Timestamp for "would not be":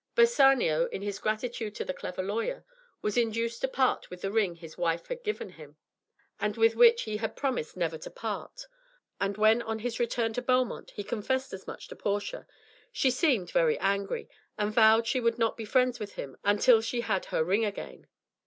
15.21-15.65